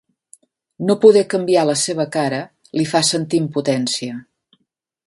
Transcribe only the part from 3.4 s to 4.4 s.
impotència.